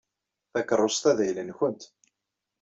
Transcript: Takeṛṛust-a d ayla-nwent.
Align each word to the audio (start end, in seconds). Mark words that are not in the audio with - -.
Takeṛṛust-a 0.51 1.11
d 1.17 1.19
ayla-nwent. 1.27 1.81